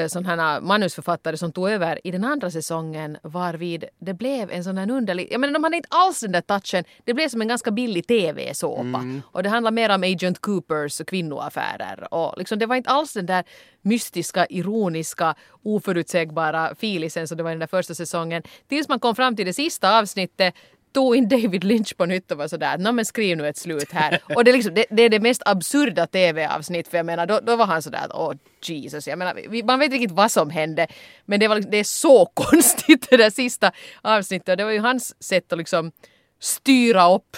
[0.07, 4.91] sådana manusförfattare som tog över i den andra säsongen varvid det blev en sån här
[4.91, 7.71] underlig, jag menar de hade inte alls den där touchen, det blev som en ganska
[7.71, 9.21] billig tv-såpa mm.
[9.25, 12.13] och det handlar mer om Agent Coopers kvinnoaffärer.
[12.13, 13.43] Och liksom det var inte alls den där
[13.81, 18.43] mystiska, ironiska, oförutsägbara filisen som det var i den där första säsongen.
[18.67, 20.53] Tills man kom fram till det sista avsnittet
[20.93, 23.91] tog in David Lynch på nytt och var sådär no, men skriv nu ett slut
[23.91, 24.19] här.
[24.35, 27.39] Och det är, liksom, det, det är det mest absurda tv-avsnitt för jag menar då,
[27.39, 29.07] då var han sådär åh Jesus.
[29.07, 30.87] Jag menar, vi, man vet inte riktigt vad som hände
[31.25, 33.71] men det, var, liksom, det är så konstigt det där sista
[34.01, 35.91] avsnittet och det var ju hans sätt att liksom
[36.39, 37.37] styra upp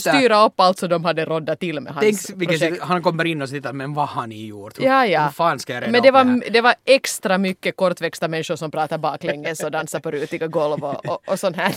[0.00, 2.82] styra upp allt som de hade roddat till med hans Tänk, projekt.
[2.82, 4.74] Han kommer in och tittar men vad har ni gjort?
[4.78, 5.24] Ja, ja.
[5.24, 8.56] Hur fan ska jag reda Men det var, det, det var extra mycket kortväxta människor
[8.56, 11.74] som pratar baklänges och dansar på rutiga golv och, och, och sånt här.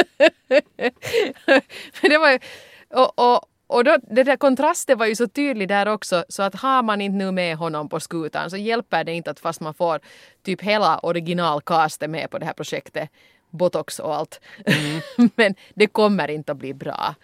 [2.02, 2.38] det var ju,
[2.88, 6.54] och, och, och då, det där kontrasten var ju så tydlig där också så att
[6.54, 9.74] har man inte nu med honom på skutan så hjälper det inte att fast man
[9.74, 10.00] får
[10.42, 13.10] typ hela originalcastet med på det här projektet,
[13.50, 14.40] botox och allt.
[14.64, 15.30] Mm.
[15.34, 17.14] Men det kommer inte att bli bra.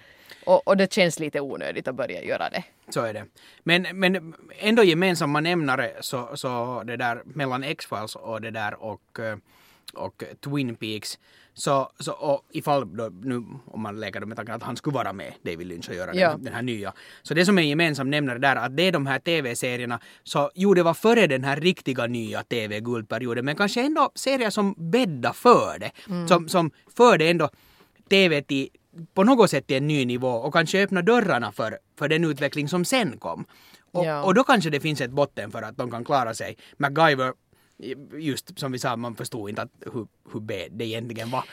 [0.45, 2.65] Och, och, det känns lite onödigt att börja göra det.
[2.89, 3.25] Så är det.
[3.63, 9.21] Men, men ändå gemensamma nämnare så, så det där mellan X-Files och det där och,
[9.95, 11.19] och Twin Peaks
[11.55, 15.13] så, så och ifall då, nu om man leker med tanken att han skulle vara
[15.13, 16.31] med, David Lynch och göra ja.
[16.31, 16.93] den, den, här nya.
[17.23, 20.75] Så det som är gemensam nämnare där att det är de här tv-serierna, så jo
[20.75, 25.79] det var före den här riktiga nya tv-guldperioden men kanske ändå serier som bäddar för
[25.79, 25.91] det.
[26.09, 26.29] Mm.
[26.29, 27.51] Som, som förde ändå
[28.09, 28.69] tv till
[29.15, 32.69] på något sätt till en ny nivå och kanske öppna dörrarna för, för den utveckling
[32.69, 33.45] som sen kom.
[33.93, 34.23] Och, ja.
[34.23, 36.57] och då kanske det finns ett botten för att de kan klara sig.
[36.77, 37.33] MacGyver
[38.19, 41.45] just som vi sa, man förstod inte att hur, hur B det egentligen var.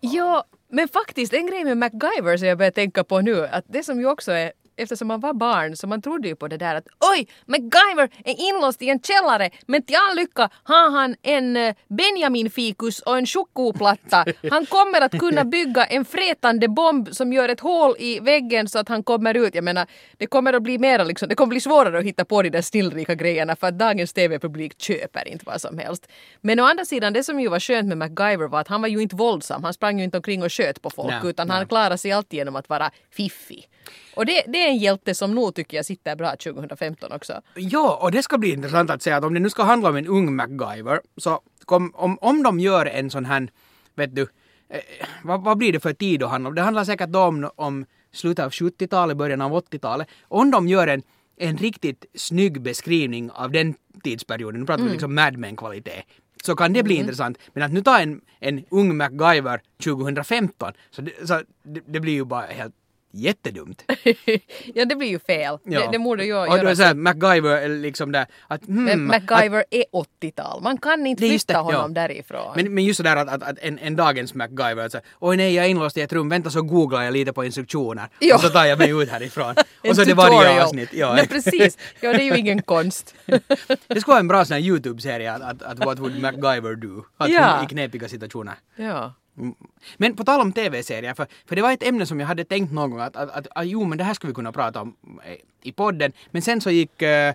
[0.00, 3.82] Ja, men faktiskt en grej med MacGyver som jag börjar tänka på nu, att det
[3.82, 6.74] som ju också är eftersom man var barn så man trodde ju på det där
[6.74, 11.56] att oj, MacGyver är inlåst i en källare men till all lycka har han en
[11.56, 14.24] eh, Benjamin-fikus och en chokoplatta.
[14.50, 18.78] Han kommer att kunna bygga en frätande bomb som gör ett hål i väggen så
[18.78, 19.54] att han kommer ut.
[19.54, 19.86] Jag menar,
[20.16, 22.62] det kommer att bli mera liksom, det kommer bli svårare att hitta på de där
[22.62, 26.08] snillrika grejerna för att dagens TV-publik köper inte vad som helst.
[26.40, 28.88] Men å andra sidan, det som ju var skönt med MacGyver var att han var
[28.88, 29.64] ju inte våldsam.
[29.64, 31.56] Han sprang ju inte omkring och sköt på folk nej, utan nej.
[31.56, 33.68] han klarade sig alltid genom att vara fiffig.
[34.18, 37.40] Och det, det, är en hjälte som nog tycker jag sitter bra 2015 också.
[37.54, 39.96] Ja, och det ska bli intressant att se att om det nu ska handla om
[39.96, 43.48] en ung MacGyver så kom, om, om de gör en sån här,
[43.94, 44.22] vet du,
[44.68, 44.80] eh,
[45.24, 46.54] vad, vad, blir det för tid att handla om?
[46.54, 50.08] Det handlar säkert om, om slutet av 70-talet, början av 80-talet.
[50.22, 51.02] Om de gör en,
[51.36, 54.86] en riktigt snygg beskrivning av den tidsperioden, nu pratar mm.
[54.88, 56.02] vi liksom Mad Men-kvalitet,
[56.44, 57.02] så kan det bli mm.
[57.02, 57.38] intressant.
[57.52, 62.12] Men att nu ta en, en ung MacGyver 2015, så, det, så det, det blir
[62.12, 62.74] ju bara helt
[63.10, 63.84] jättedumt.
[64.74, 65.58] ja, det blir ju fel.
[65.64, 65.80] Ja.
[65.80, 69.06] Det, det borde ju Och då är såhär, MacGyver är liksom där att hmm, Men
[69.06, 69.84] MacGyver är
[70.20, 70.62] 80-tal.
[70.62, 72.02] Man kan inte flytta det, honom ja.
[72.02, 72.52] därifrån.
[72.56, 75.54] Men, men just sådär att, att, att en, en dagens MacGyver, att så, oj nej
[75.54, 78.34] jag är inlåst i ett rum, vänta så googlar jag lite på instruktioner jo.
[78.34, 79.54] och så tar jag mig ut härifrån.
[79.88, 80.88] och så är det varje avsnitt.
[80.92, 81.14] Ja.
[81.14, 81.78] Nej, precis.
[82.00, 83.14] Ja, det är ju ingen konst.
[83.86, 87.04] det skulle vara en bra sån här YouTube-serie att, att, att What would MacGyver do?
[87.16, 87.64] Att ja.
[87.64, 88.54] i knepiga situationer.
[88.76, 89.14] Ja.
[89.96, 92.72] Men på tal om tv-serier, för, för det var ett ämne som jag hade tänkt
[92.72, 94.96] någon gång att, att, att, att jo men det här skulle vi kunna prata om
[95.24, 96.12] eh, i podden.
[96.30, 97.34] Men sen så gick äh,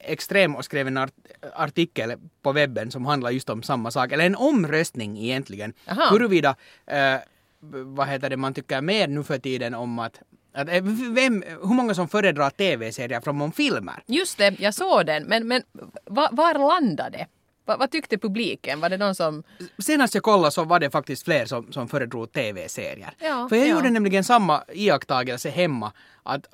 [0.00, 1.12] Extrem och skrev en art,
[1.54, 5.72] artikel på webben som handlar just om samma sak, eller en omröstning egentligen.
[5.88, 6.08] Aha.
[6.10, 7.16] Huruvida, äh,
[7.60, 10.20] vad heter det, man tycker mer nu för tiden om att
[10.56, 14.02] att, vem, hur många som föredrar tv-serier från filmer?
[14.06, 15.24] Just det, jag såg den.
[15.24, 15.62] Men, men
[16.04, 17.26] var, var landade det?
[17.66, 18.80] Va, vad tyckte publiken?
[18.80, 19.42] Var det någon som...
[19.78, 23.14] Senast jag kollade så var det faktiskt fler som, som föredrog tv-serier.
[23.18, 23.74] Ja, för jag ja.
[23.74, 25.92] gjorde nämligen samma iakttagelse hemma.
[26.22, 26.46] Att,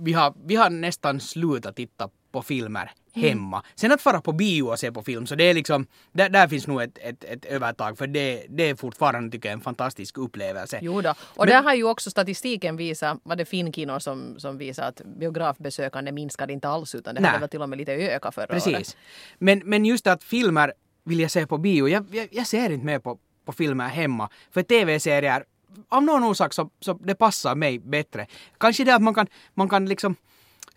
[0.00, 2.90] vi, har, vi har nästan slutat titta på filmer.
[3.18, 3.56] Hemma.
[3.56, 3.66] Mm.
[3.74, 6.48] Sen att fara på bio och se på film, så det är liksom, där, där
[6.48, 10.18] finns nog ett, ett, ett övertag för det, det är fortfarande tycker jag en fantastisk
[10.18, 10.78] upplevelse.
[10.82, 11.10] Jo då.
[11.10, 15.02] och Men, där har ju också statistiken visat, var det Finkino som, som visar att
[15.04, 18.74] biografbesökande minskade inte alls utan det hade väl till och med lite ökat förra Precis.
[18.74, 18.96] året.
[19.38, 20.72] Men, men just att filmer
[21.04, 24.28] vill jag se på bio, jag, jag, jag ser inte mer på, på filmer hemma.
[24.50, 25.44] För tv-serier
[25.88, 28.26] av någon orsak så, så det passar mig bättre.
[28.58, 30.16] Kanske det att man kan, man kan liksom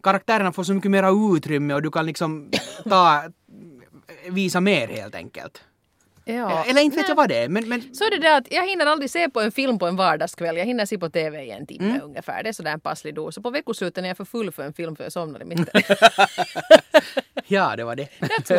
[0.04, 2.52] karaktärerna får så mycket mera utrymme och du kan liksom
[2.90, 3.24] ta,
[4.30, 5.62] visa mer helt enkelt.
[6.26, 6.64] Ja.
[6.68, 8.68] Eller inte vet jag vad det är, men, men Så är det det att jag
[8.68, 10.58] hinner aldrig se på en film på en vardagskväll.
[10.58, 12.44] Jag hinner se på TV i en timme ungefär.
[12.44, 13.36] Det är sådär en passlig dos.
[13.36, 15.68] Så på veckosluten är jag för full för en film för jag somnar i mitten.
[17.48, 18.08] ja, det var det.
[18.20, 18.54] That's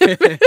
[0.00, 0.38] why.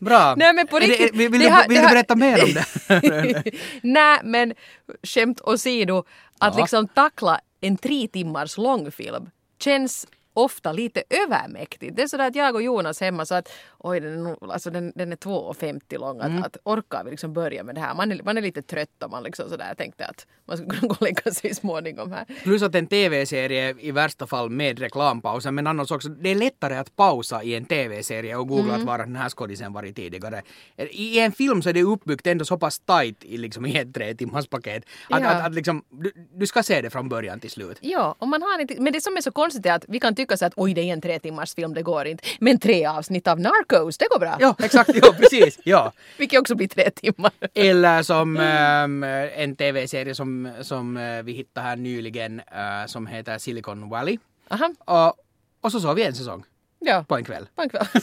[0.00, 0.34] Bra.
[0.36, 2.16] Nej, men på Är det- riktigt, vill vill, det du, har- vill du har- berätta
[2.16, 3.44] mer om det?
[3.82, 4.54] Nej, men
[5.02, 5.98] skämt åsido,
[6.40, 6.60] att Ja.
[6.62, 10.06] liksom tackla en tre timmars långfilm känns
[10.36, 11.96] ofta lite övermäktigt.
[11.96, 15.12] Det är sådär att jag och Jonas hemma så att oj den alltså den, den
[15.12, 16.20] är 2,50 lång.
[16.20, 16.42] Att, Mm.
[16.42, 17.94] att orkar vi liksom börja med det här?
[17.94, 20.88] Man är, man är lite trött och man liksom sådär tänkte att man skulle kunna
[20.88, 22.24] gå och lägga sig småningom här.
[22.42, 26.74] Plus att en TV-serie i värsta fall med reklampauser, men annars också, det är lättare
[26.76, 30.42] att pausa i en TV-serie och googla att var den här skådisen varit tidigare.
[30.90, 33.94] I en film så är det uppbyggt ändå så pass tight i, liksom, i ett
[33.94, 35.28] tre timmars paket att, Ja.
[35.28, 37.78] att, att liksom, du, du ska se det från början till slut.
[37.80, 40.14] Ja, och man har inte, men det som är så konstigt är att vi kan
[40.14, 42.24] tycka så att oj det är en tre timmars film, det går inte.
[42.40, 44.36] Men tre avsnitt av Narcos, det går bra.
[44.40, 45.92] Ja, exakt, ja precis, ja.
[46.18, 47.30] Vilket också blir tre timmar.
[47.54, 53.38] Eller som ehm, en TV-serie som, som eh, vi hittade här nyligen eh, som heter
[53.38, 54.18] Silicon Valley.
[54.48, 55.14] Aha, Och,
[55.60, 56.44] och så såg vi en säsong
[56.86, 57.04] ja.
[57.08, 57.46] på en kväll.
[57.54, 57.86] På en kväll.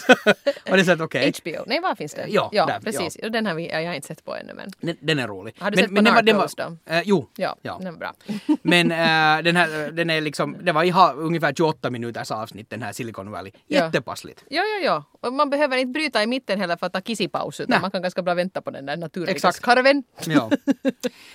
[0.70, 1.64] Och det är så att okej, HBO.
[1.68, 2.26] Nej, var finns det?
[2.28, 3.16] Ja, ja där, precis.
[3.16, 4.72] Och Den har vi, jag har inte sett på ännu men.
[4.82, 5.56] den, den är rolig.
[5.60, 6.94] Har du sett på den var- den Narcos var- då?
[6.94, 7.30] eh, jo.
[7.36, 7.78] Ja, Ja.
[7.78, 8.14] den är bra.
[8.62, 12.82] Men eh, den här, den är liksom, det var ha, ungefär 28 minuters avsnitt den
[12.82, 13.52] här Silicon Valley.
[13.68, 13.86] Ja.
[13.86, 14.44] Jättepassligt.
[14.50, 15.04] Ja, ja, ja.
[15.28, 17.82] Och man behöver inte bryta i mitten heller för att ta kissipaus utan Nej.
[17.82, 20.04] man kan ganska bra vänta på den där naturliga skarven.
[20.26, 20.52] Ja.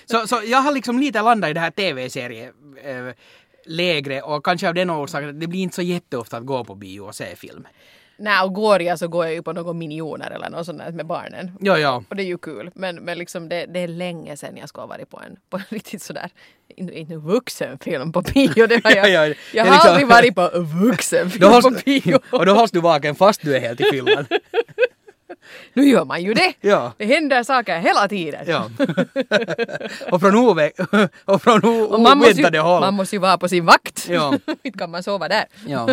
[0.05, 2.51] Så, så jag har liksom lite landat i det här TV-serie
[2.83, 3.13] eh,
[3.69, 6.75] lägre och kanske av den orsaken att det blir inte så jätteofta att gå på
[6.75, 7.67] bio och se film.
[8.21, 10.91] Nej, och går jag så går jag ju på någon minioner eller något sånt där
[10.91, 11.51] med barnen.
[11.61, 12.03] Ja, ja.
[12.09, 12.71] Och det är ju kul.
[12.75, 15.57] Men, men liksom det, det är länge sedan jag ska ha varit på en, på
[15.57, 16.29] en riktigt sådär,
[16.75, 18.67] inte, inte en vuxenfilm på bio.
[18.67, 21.81] Det har jag, Ja, ja, jag har liksom- aldrig varit på en vuxenfilm hålls, på
[21.85, 22.19] bio.
[22.31, 24.25] och då hålls du vaken fast du är helt i fyllan.
[25.73, 26.53] Nu gör man ju det.
[26.61, 26.93] Ja.
[26.97, 28.45] Det händer saker hela tiden.
[28.47, 28.69] Ja.
[30.11, 30.71] och från ove,
[31.25, 32.81] och från o, Och man, måste ju, oväntade håll.
[32.81, 34.07] man måste ju vara på sin vakt.
[34.09, 34.33] Ja.
[34.63, 35.45] inte kan man sova där.
[35.67, 35.89] Ja.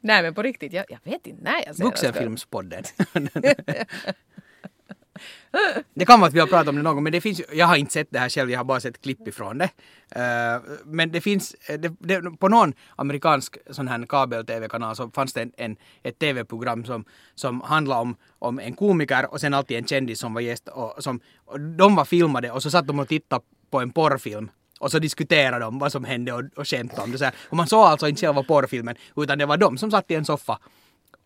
[0.00, 2.84] Nej men på riktigt, jag, jag vet inte när jag ser Vuxenfilmspodden.
[5.94, 7.66] Det kan vara att vi har pratat om det någon gång, men det finns jag
[7.66, 9.70] har inte sett det här själv, jag har bara sett klipp ifrån det.
[10.10, 15.32] Eh, men det finns, eh, det, det, på någon amerikansk sån här kabel-tv-kanal så fanns
[15.32, 19.76] det en, en, ett tv-program som, som handlade om, om en komiker och sen alltid
[19.76, 20.68] en kändis som var gäst.
[20.68, 24.48] Och, som, och de var filmade och så satt de och tittade på en porrfilm.
[24.80, 27.18] Och så diskuterade de vad som hände och, och skämtade om det.
[27.18, 27.34] Så här.
[27.48, 30.24] Och man såg alltså inte själva porrfilmen utan det var de som satt i en
[30.24, 30.58] soffa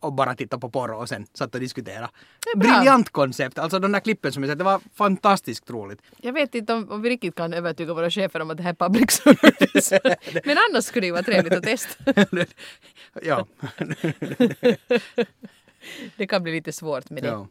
[0.00, 2.10] och bara titta på porr och sen satt och diskutera.
[2.56, 3.58] Briljant koncept!
[3.58, 6.02] Alltså de där klippen som jag sett, det var fantastiskt roligt.
[6.16, 8.70] Jag vet inte om, om vi riktigt kan övertyga våra chefer om att det här
[8.70, 9.92] är public service.
[10.44, 12.14] Men annars skulle det ju vara trevligt att testa.
[13.22, 13.46] ja.
[16.16, 17.28] Det kan bli lite svårt med det.
[17.28, 17.46] ja.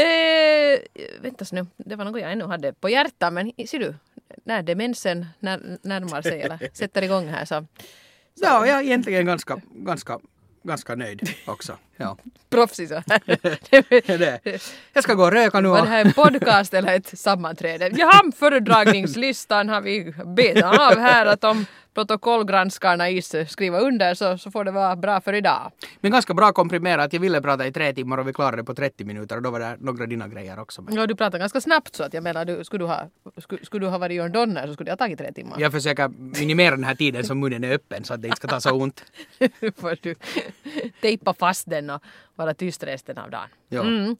[0.00, 0.78] Eh,
[1.20, 3.94] väntas nu, det var något jag ännu hade på hjärtat men ser du,
[4.44, 7.66] när demensen när, närmar sig eller sätter igång här så
[8.40, 10.18] Ja, jag är egentligen ganska, ganska,
[10.66, 11.78] ganska nöjd också.
[11.96, 12.16] Ja.
[14.06, 14.40] Det.
[14.92, 15.68] Jag ska gå och röka nu.
[15.68, 17.90] Var det här en podcast eller ett sammanträde?
[17.92, 24.50] Jaha, föredragningslistan har vi betat av här att om protokollgranskarna is skriva under så, så
[24.50, 25.72] får det vara bra för idag.
[26.00, 27.12] men ganska bra komprimerat.
[27.12, 29.50] Jag ville prata i tre timmar och vi klarade det på 30 minuter och då
[29.50, 30.94] var det några dina grejer också med.
[30.94, 33.86] Ja, du pratar ganska snabbt så att jag menar, du, skulle, du ha, skulle, skulle
[33.86, 35.60] du ha varit Jörn Donner så skulle det ha tagit tre timmar.
[35.60, 38.48] Jag försöker minimera den här tiden som munnen är öppen så att det inte ska
[38.48, 39.04] ta så ont.
[39.80, 40.14] får du
[41.00, 42.02] tejpa fast den och
[42.34, 43.48] vara tyst resten av dagen.
[43.68, 43.80] Ja.
[43.80, 44.16] Mm.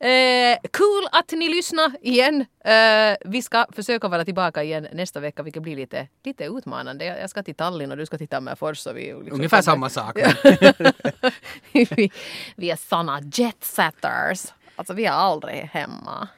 [0.00, 2.46] Eh, cool att ni lyssnar igen.
[2.64, 7.04] Eh, vi ska försöka vara tillbaka igen nästa vecka vilket blir lite, lite utmanande.
[7.04, 8.86] Jag, ska till Tallinn och du ska till Tammerfors.
[8.86, 10.18] Och vi liksom Ungefär samma sak.
[11.72, 12.10] vi,
[12.56, 14.52] vi är såna jetsetters.
[14.76, 16.28] Alltså vi är aldrig hemma.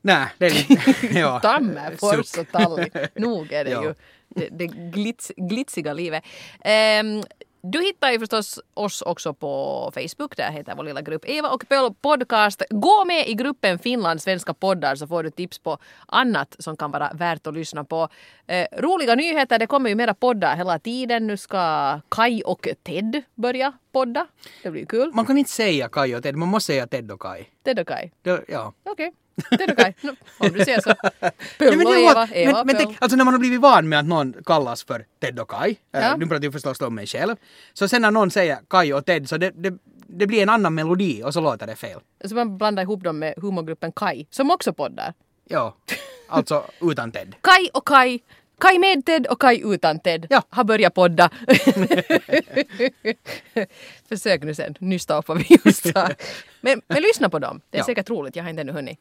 [0.00, 1.06] Nej, det är lite...
[1.18, 1.40] ja.
[1.40, 2.90] Tammerfors och Tallinn.
[3.14, 3.82] Nog är det Ja.
[3.84, 3.94] ju
[4.28, 6.24] det, det glits, glitsiga livet.
[6.64, 7.22] Ehm,
[7.64, 10.36] du hittar ju förstås oss också på Facebook.
[10.36, 12.62] Där heter vår lilla grupp Eva och Pöl Podcast.
[12.70, 16.90] Gå med i gruppen Finlands svenska poddar så får du tips på annat som kan
[16.90, 18.08] vara värt att lyssna på.
[18.46, 21.26] Eh, roliga nyheter, det kommer ju mera poddar hela tiden.
[21.26, 24.26] Nu ska Kai och Ted börja podda.
[24.62, 25.10] Det blir kul.
[25.14, 27.50] Man kan inte säga Kaj och Ted, man måste säga Ted och Kaj.
[27.64, 28.10] Ted och Kai.
[28.22, 28.72] Det, ja.
[28.82, 29.06] Okej.
[29.06, 29.23] Ted
[29.70, 29.92] och Kai.
[30.00, 30.94] No, om du säger så.
[31.00, 32.28] Ja, men det Eva.
[32.32, 35.04] Eva men, men tänk, alltså när man har blivit van med att någon kallas för
[35.20, 36.00] Ted och Kaj, Ja.
[36.00, 37.36] äh, nu pratar jag förstås om mig själv,
[37.72, 39.74] så sen när någon säger Kaj och Ted så det, det,
[40.06, 42.00] det blir en annan melodi och så låter det fel.
[42.24, 45.14] Så man blandar ihop dem med humorgruppen Kai, som också poddar.
[45.48, 45.76] Ja,
[46.28, 47.34] alltså utan Ted.
[47.40, 48.18] Kai och Kai,
[48.60, 50.42] Kaj med Ted och Kaj utan Ted Ja.
[50.50, 51.30] har börjat podda.
[54.08, 56.08] Försök nu sen nysta upp vad vi just sa.
[56.60, 57.60] Men, men lyssna på dem.
[57.70, 57.84] Det är Ja.
[57.86, 58.36] säkert roligt.
[58.36, 58.98] Jag har inte ännu hunnit.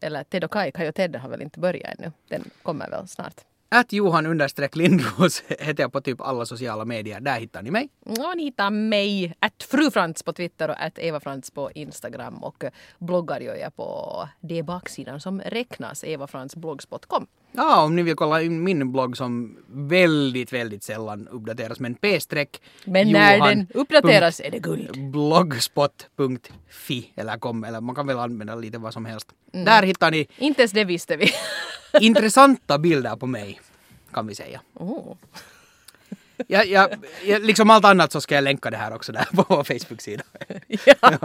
[0.00, 0.72] Eller Ted och Kaj.
[0.72, 2.12] Kaj och Ted har väl inte börjat ännu.
[2.28, 3.40] Den kommer väl snart.
[3.74, 7.20] Att Johan understreck Lindros heter jag på typ alla sociala medier.
[7.20, 7.88] Där hittar ni mig.
[8.04, 12.64] Ja, ni hittar mig, att frufrans på Twitter och att Eva Frans på Instagram och
[12.98, 17.26] bloggar gör jag på det baksidan som räknas, evafransblogspot.com.
[17.52, 21.80] Ja, om ni vill kolla in min blogg som väldigt, väldigt sällan uppdateras.
[21.80, 25.10] Men p-streck Men när Johan den uppdateras är det guld.
[25.10, 29.26] blogspot.fi eller kom eller man kan väl använda lite vad som helst.
[29.52, 29.64] Mm.
[29.64, 31.30] Där hittar ni Inte ens det visste vi.
[32.00, 33.60] intressanta bilder på mig
[34.12, 34.60] kan vi säga.
[34.74, 35.16] Oh.
[36.46, 36.94] Jag, jag,
[37.26, 40.22] jag, liksom allt annat så ska jag länka det här också där på vår Facebook-sida.
[40.84, 41.18] ja.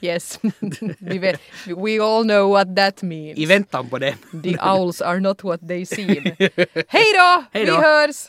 [0.00, 0.40] Yes.
[0.98, 3.38] vi vet, we all know what that means.
[3.38, 4.14] I väntan på det.
[4.42, 6.24] The owls are not what they seem.
[6.88, 7.44] Hej då!
[7.52, 8.16] Hej Vi hörs!